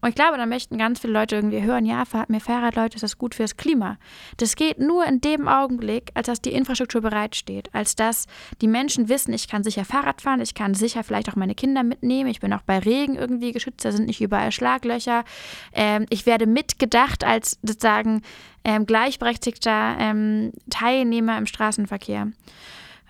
[0.01, 3.19] Und ich glaube, da möchten ganz viele Leute irgendwie hören, ja, mehr Fahrradleute ist das
[3.19, 3.99] gut fürs Klima.
[4.39, 8.27] Das geht nur in dem Augenblick, als dass die Infrastruktur bereitsteht, als dass
[8.63, 11.83] die Menschen wissen, ich kann sicher Fahrrad fahren, ich kann sicher vielleicht auch meine Kinder
[11.83, 15.25] mitnehmen, ich bin auch bei Regen irgendwie geschützt, da sind nicht überall Schlaglöcher.
[15.73, 18.23] Ähm, ich werde mitgedacht als sozusagen
[18.65, 22.29] ähm, gleichberechtigter ähm, Teilnehmer im Straßenverkehr.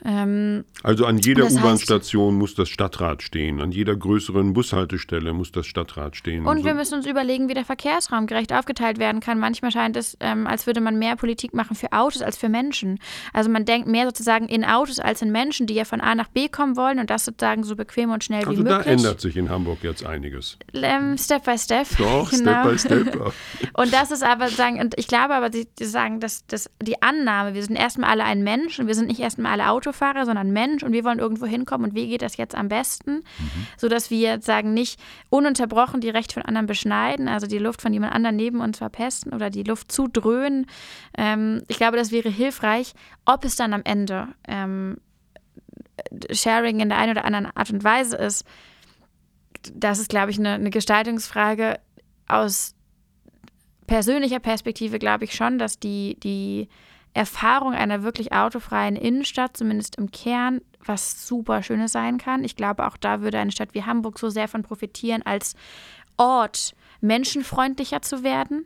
[0.04, 5.66] Ähm, also an jeder U-Bahn-Station muss das Stadtrat stehen, an jeder größeren Bushaltestelle muss das
[5.66, 6.46] Stadtrat stehen.
[6.46, 6.64] Und so.
[6.64, 9.38] wir müssen uns überlegen, wie der Verkehrsraum gerecht aufgeteilt werden kann.
[9.38, 12.98] Manchmal scheint es, ähm, als würde man mehr Politik machen für Autos als für Menschen.
[13.32, 16.28] Also man denkt mehr sozusagen in Autos als in Menschen, die ja von A nach
[16.28, 18.74] B kommen wollen und das sozusagen so bequem und schnell also wie möglich.
[18.74, 20.56] Also da ändert sich in Hamburg jetzt einiges.
[20.72, 21.86] Ähm, step by Step.
[21.98, 22.74] Doch, genau.
[22.76, 23.32] Step by Step.
[23.74, 27.54] und das ist aber sagen, und ich glaube aber, sie sagen, dass, dass die Annahme,
[27.54, 30.52] wir sind erstmal alle ein Mensch und wir sind nicht erstmal alle Autos Autofahrer, sondern
[30.52, 33.66] Mensch und wir wollen irgendwo hinkommen und wie geht das jetzt am besten, mhm.
[33.76, 38.14] sodass wir sagen, nicht ununterbrochen die Rechte von anderen beschneiden, also die Luft von jemand
[38.14, 40.66] anderem neben uns verpesten oder die Luft zudröhnen.
[41.16, 44.98] Ähm, ich glaube, das wäre hilfreich, ob es dann am Ende ähm,
[46.30, 48.44] Sharing in der einen oder anderen Art und Weise ist.
[49.74, 51.78] Das ist, glaube ich, eine, eine Gestaltungsfrage
[52.26, 52.74] aus
[53.86, 56.68] persönlicher Perspektive glaube ich schon, dass die, die
[57.12, 62.44] Erfahrung einer wirklich autofreien Innenstadt, zumindest im Kern, was super Schönes sein kann.
[62.44, 65.54] Ich glaube, auch da würde eine Stadt wie Hamburg so sehr von profitieren, als
[66.16, 68.64] Ort menschenfreundlicher zu werden.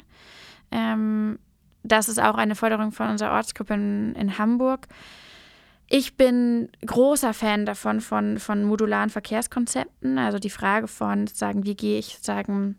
[0.70, 1.38] Ähm,
[1.83, 4.88] das ist auch eine Forderung von unserer Ortsgruppe in, in Hamburg.
[5.88, 10.18] Ich bin großer Fan davon, von, von modularen Verkehrskonzepten.
[10.18, 12.76] Also die Frage von, sagen, wie gehe ich, sagen,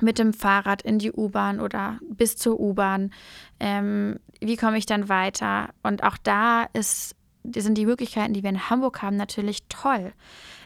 [0.00, 3.12] mit dem Fahrrad in die U-Bahn oder bis zur U-Bahn.
[3.60, 5.70] Ähm, wie komme ich dann weiter?
[5.82, 10.12] Und auch da ist, sind die Möglichkeiten, die wir in Hamburg haben, natürlich toll.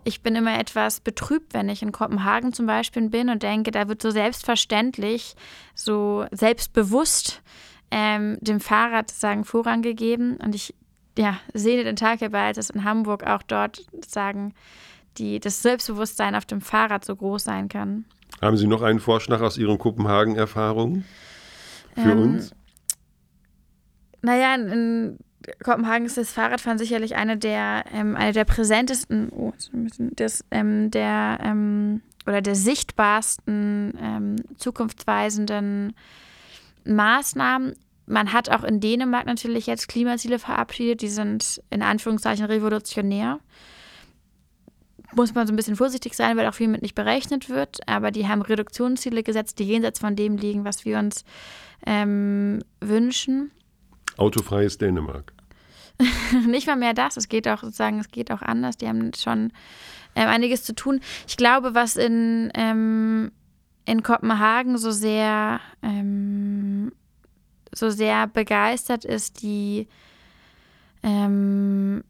[0.03, 3.88] Ich bin immer etwas betrübt, wenn ich in Kopenhagen zum Beispiel bin und denke, da
[3.88, 5.35] wird so selbstverständlich,
[5.75, 7.43] so selbstbewusst
[7.90, 10.37] ähm, dem Fahrrad sagen Vorrang gegeben.
[10.37, 10.75] Und ich
[11.19, 14.55] ja, sehe den Tag herbei, als es in Hamburg auch dort sagen,
[15.19, 18.05] die, das Selbstbewusstsein auf dem Fahrrad so groß sein kann.
[18.40, 21.05] Haben Sie noch einen Vorschlag aus Ihren Kopenhagen-Erfahrungen
[21.94, 22.55] für ähm, uns?
[24.22, 25.18] Naja, in,
[25.62, 31.38] Kopenhagen ist das Fahrradfahren sicherlich eine der, ähm, eine der präsentesten, oh, des, ähm, der,
[31.42, 35.94] ähm, oder der sichtbarsten, ähm, zukunftsweisenden
[36.85, 37.74] Maßnahmen.
[38.07, 43.40] Man hat auch in Dänemark natürlich jetzt Klimaziele verabschiedet, die sind in Anführungszeichen revolutionär.
[45.14, 47.79] Muss man so ein bisschen vorsichtig sein, weil auch viel mit nicht berechnet wird.
[47.88, 51.25] Aber die haben Reduktionsziele gesetzt, die jenseits von dem liegen, was wir uns
[51.87, 53.51] ähm, wünschen.
[54.16, 55.33] Autofreies Dänemark.
[56.46, 58.77] nicht mal mehr das, es geht auch sozusagen, es geht auch anders.
[58.77, 59.53] Die haben schon
[60.14, 61.01] ähm, einiges zu tun.
[61.29, 63.33] Ich glaube, was in, ähm,
[63.85, 66.92] in Kopenhagen so sehr, ähm,
[67.73, 69.88] so sehr begeistert ist, die,
[71.03, 72.03] ähm,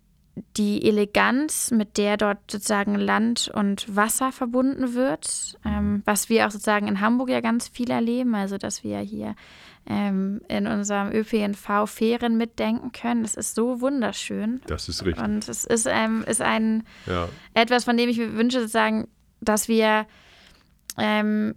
[0.56, 6.50] die Eleganz, mit der dort sozusagen Land und Wasser verbunden wird, ähm, was wir auch
[6.50, 9.34] sozusagen in Hamburg ja ganz viel erleben, also dass wir hier
[9.86, 13.22] ähm, in unserem ÖPNV Fähren mitdenken können.
[13.22, 14.60] Das ist so wunderschön.
[14.66, 15.24] Das ist richtig.
[15.24, 17.28] Und es ist, ähm, ist ein ja.
[17.54, 19.08] etwas, von dem ich mir wünsche, sozusagen,
[19.40, 20.06] dass wir
[20.98, 21.54] ähm,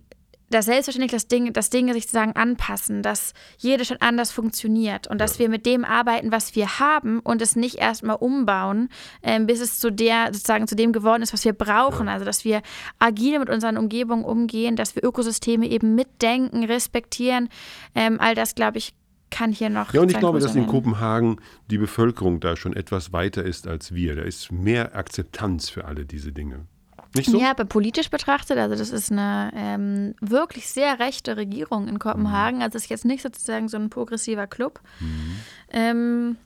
[0.53, 5.19] dass selbstverständlich das Ding, dass Dinge sich sozusagen anpassen, dass jede schon anders funktioniert und
[5.19, 8.89] dass wir mit dem arbeiten, was wir haben und es nicht erstmal umbauen,
[9.21, 12.07] äh, bis es zu der, sozusagen zu dem geworden ist, was wir brauchen.
[12.07, 12.61] Also dass wir
[12.99, 17.49] agil mit unseren Umgebungen umgehen, dass wir Ökosysteme eben mitdenken, respektieren.
[17.95, 18.93] Ähm, all das, glaube ich,
[19.31, 19.93] kann hier noch.
[19.93, 21.37] Ja, und ich glaube, dass in Kopenhagen
[21.71, 24.15] die Bevölkerung da schon etwas weiter ist als wir.
[24.15, 26.67] Da ist mehr Akzeptanz für alle diese Dinge.
[27.15, 27.39] Nicht so?
[27.39, 32.57] Ja, aber politisch betrachtet, also das ist eine ähm, wirklich sehr rechte Regierung in Kopenhagen.
[32.57, 32.63] Mhm.
[32.63, 34.79] Also es ist jetzt nicht sozusagen so ein progressiver Club.
[34.99, 35.35] Mhm.
[35.71, 36.37] Ähm,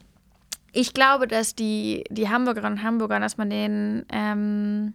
[0.73, 4.93] ich glaube, dass die, die Hamburgerinnen und Hamburger, dass man den, ähm,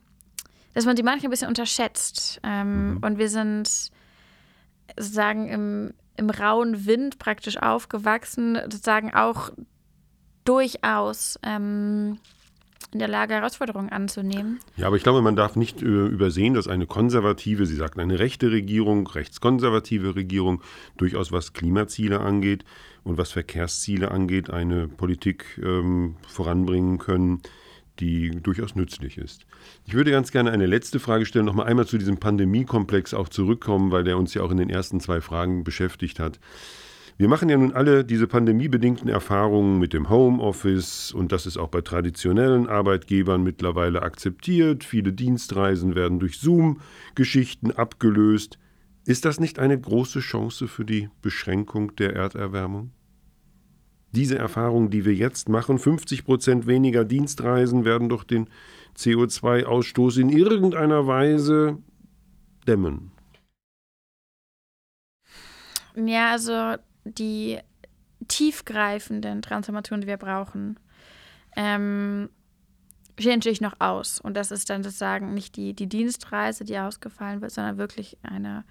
[0.74, 2.40] dass man die manchmal ein bisschen unterschätzt.
[2.42, 2.98] Ähm, mhm.
[2.98, 3.90] Und wir sind
[4.96, 9.50] sozusagen im, im rauen Wind praktisch aufgewachsen, sozusagen auch
[10.44, 12.18] durchaus ähm,
[12.92, 14.60] in der Lage, Herausforderungen anzunehmen.
[14.76, 18.50] Ja, aber ich glaube, man darf nicht übersehen, dass eine konservative, Sie sagten eine rechte
[18.50, 20.62] Regierung, rechtskonservative Regierung,
[20.98, 22.64] durchaus was Klimaziele angeht
[23.02, 27.40] und was Verkehrsziele angeht, eine Politik ähm, voranbringen können,
[28.00, 29.46] die durchaus nützlich ist.
[29.86, 33.28] Ich würde ganz gerne eine letzte Frage stellen, noch mal einmal zu diesem Pandemiekomplex auch
[33.28, 36.40] zurückkommen, weil der uns ja auch in den ersten zwei Fragen beschäftigt hat.
[37.22, 41.68] Wir machen ja nun alle diese pandemiebedingten Erfahrungen mit dem Homeoffice und das ist auch
[41.68, 44.82] bei traditionellen Arbeitgebern mittlerweile akzeptiert.
[44.82, 48.58] Viele Dienstreisen werden durch Zoom-Geschichten abgelöst.
[49.06, 52.90] Ist das nicht eine große Chance für die Beschränkung der Erderwärmung?
[54.10, 58.48] Diese Erfahrungen, die wir jetzt machen, 50 Prozent weniger Dienstreisen werden doch den
[58.96, 61.78] CO2-Ausstoß in irgendeiner Weise
[62.66, 63.12] dämmen.
[65.94, 67.58] Ja, also die
[68.28, 70.78] tiefgreifenden Transformationen, die wir brauchen,
[71.56, 72.28] ähm,
[73.18, 74.20] stehen natürlich noch aus.
[74.20, 78.64] Und das ist dann sozusagen nicht die, die Dienstreise, die ausgefallen wird, sondern wirklich eine,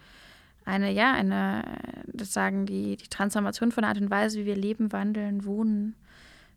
[0.66, 1.64] eine ja, eine,
[2.08, 5.96] das sagen die, die Transformation von der Art und Weise, wie wir leben, wandeln, wohnen,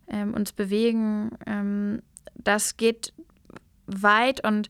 [0.08, 1.30] ähm, uns bewegen.
[1.46, 2.02] Ähm,
[2.34, 3.12] das geht
[3.86, 4.68] weit und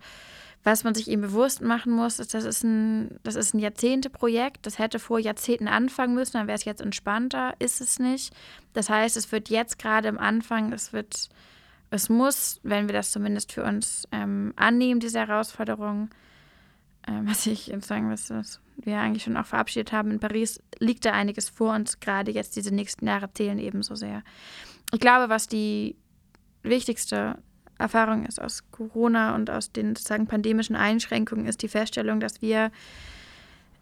[0.65, 4.65] was man sich eben bewusst machen muss, ist, das ist ein, das ist ein Jahrzehnteprojekt.
[4.67, 7.55] Das hätte vor Jahrzehnten anfangen müssen, dann wäre es jetzt entspannter.
[7.59, 8.35] Ist es nicht.
[8.73, 11.29] Das heißt, es wird jetzt gerade am Anfang, es wird,
[11.91, 16.09] es muss, wenn wir das zumindest für uns ähm, annehmen, diese Herausforderung,
[17.07, 20.63] ähm, was ich jetzt sagen muss, was wir eigentlich schon auch verabschiedet haben in Paris,
[20.79, 22.01] liegt da einiges vor uns.
[22.01, 24.23] Gerade jetzt diese nächsten Jahre zählen ebenso sehr.
[24.93, 25.97] Ich glaube, was die
[26.63, 27.39] wichtigste
[27.79, 32.71] Erfahrung ist aus Corona und aus den sozusagen pandemischen Einschränkungen, ist die Feststellung, dass wir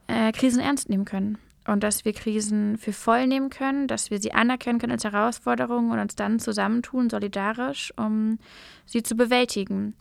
[0.06, 4.20] äh, Krisen ernst nehmen können und dass wir Krisen für voll nehmen können, dass wir
[4.20, 8.38] sie anerkennen können als Herausforderungen und uns dann zusammentun, solidarisch, um
[8.86, 9.94] sie zu bewältigen.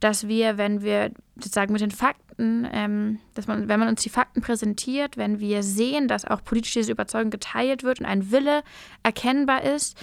[0.00, 4.08] Dass wir, wenn wir sozusagen mit den Fakten, ähm, dass man, wenn man uns die
[4.10, 8.62] Fakten präsentiert, wenn wir sehen, dass auch politisch diese Überzeugung geteilt wird und ein Wille
[9.02, 9.96] erkennbar ist,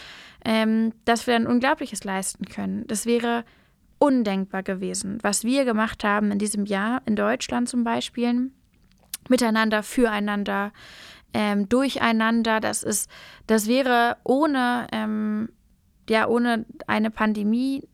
[0.45, 2.86] ähm, dass wir ein Unglaubliches leisten können.
[2.88, 3.43] Das wäre
[3.99, 8.49] undenkbar gewesen, was wir gemacht haben in diesem Jahr in Deutschland zum Beispiel,
[9.30, 10.71] miteinander, füreinander,
[11.34, 12.60] ähm, durcheinander.
[12.60, 13.10] Das ist,
[13.45, 15.49] das wäre ohne, ähm,
[16.09, 17.88] ja, ohne eine Pandemie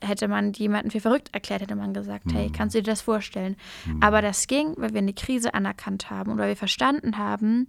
[0.00, 2.30] hätte man jemanden für verrückt erklärt, hätte man gesagt, mhm.
[2.30, 3.56] hey, kannst du dir das vorstellen?
[3.86, 4.02] Mhm.
[4.02, 7.66] Aber das ging, weil wir eine Krise anerkannt haben und weil wir verstanden haben,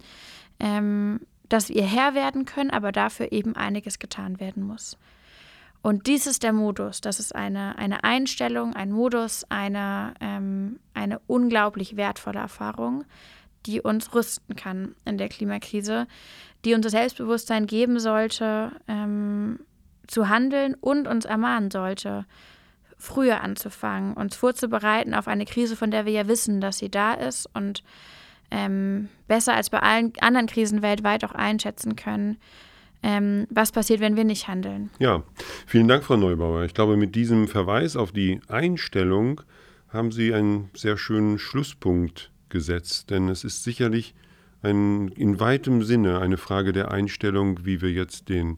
[0.59, 4.97] ähm, dass wir Herr werden können, aber dafür eben einiges getan werden muss.
[5.81, 7.01] Und dies ist der Modus.
[7.01, 13.05] Das ist eine, eine Einstellung, ein Modus, eine, ähm, eine unglaublich wertvolle Erfahrung,
[13.65, 16.07] die uns rüsten kann in der Klimakrise,
[16.65, 19.59] die uns das Selbstbewusstsein geben sollte, ähm,
[20.09, 22.25] zu handeln und uns ermahnen sollte,
[22.97, 27.13] früher anzufangen, uns vorzubereiten auf eine Krise, von der wir ja wissen, dass sie da
[27.13, 27.83] ist und
[28.51, 32.37] ähm, besser als bei allen anderen Krisen weltweit auch einschätzen können,
[33.03, 34.89] ähm, was passiert, wenn wir nicht handeln.
[34.99, 35.23] Ja,
[35.65, 36.63] vielen Dank, Frau Neubauer.
[36.63, 39.41] Ich glaube, mit diesem Verweis auf die Einstellung
[39.89, 44.13] haben Sie einen sehr schönen Schlusspunkt gesetzt, denn es ist sicherlich
[44.61, 48.57] ein, in weitem Sinne eine Frage der Einstellung, wie wir jetzt den,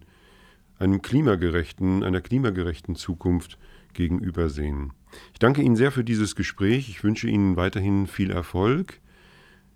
[0.82, 3.58] einem klimagerechten, einer klimagerechten Zukunft
[3.94, 4.94] gegenübersehen.
[5.34, 6.90] Ich danke Ihnen sehr für dieses Gespräch.
[6.90, 9.00] Ich wünsche Ihnen weiterhin viel Erfolg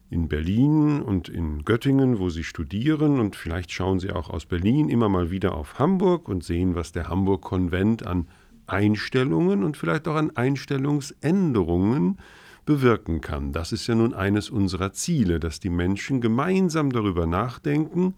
[0.10, 3.20] in Berlin und in Göttingen, wo Sie studieren.
[3.20, 6.92] Und vielleicht schauen Sie auch aus Berlin immer mal wieder auf Hamburg und sehen, was
[6.92, 8.28] der Hamburg-Konvent an
[8.68, 12.18] Einstellungen und vielleicht auch an Einstellungsänderungen
[12.66, 13.52] bewirken kann.
[13.52, 18.16] Das ist ja nun eines unserer Ziele, dass die Menschen gemeinsam darüber nachdenken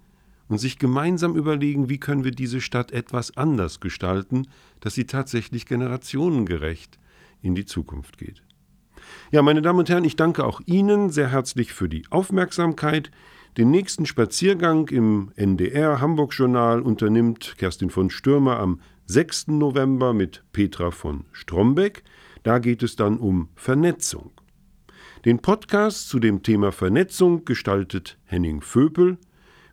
[0.47, 4.47] und sich gemeinsam überlegen, wie können wir diese Stadt etwas anders gestalten,
[4.79, 6.99] dass sie tatsächlich generationengerecht
[7.41, 8.43] in die Zukunft geht.
[9.31, 13.11] Ja, meine Damen und Herren, ich danke auch Ihnen sehr herzlich für die Aufmerksamkeit.
[13.57, 19.47] Den nächsten Spaziergang im NDR Hamburg Journal unternimmt Kerstin von Stürmer am 6.
[19.47, 22.03] November mit Petra von Strombeck.
[22.43, 24.31] Da geht es dann um Vernetzung.
[25.25, 29.17] Den Podcast zu dem Thema Vernetzung gestaltet Henning Vöpel.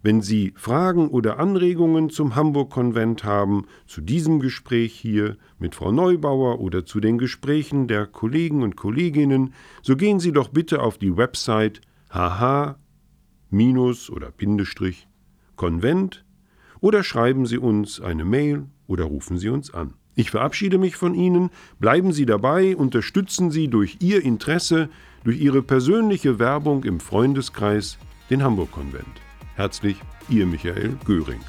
[0.05, 6.61] Wenn Sie Fragen oder Anregungen zum Hamburg-Konvent haben, zu diesem Gespräch hier mit Frau Neubauer
[6.61, 11.17] oder zu den Gesprächen der Kollegen und Kolleginnen, so gehen Sie doch bitte auf die
[11.17, 11.81] Website
[12.13, 12.75] hh-
[14.11, 15.09] oder Bindestrich
[15.57, 16.27] Konvent
[16.81, 19.95] oder schreiben Sie uns eine Mail oder rufen Sie uns an.
[20.17, 21.49] Ich verabschiede mich von Ihnen,
[21.81, 24.91] bleiben Sie dabei, unterstützen Sie durch Ihr Interesse,
[25.25, 27.97] durch Ihre persönliche Werbung im Freundeskreis
[28.29, 29.24] den Hamburg-Konvent.
[29.57, 29.97] Herzlich,
[30.29, 31.41] Ihr Michael Göring.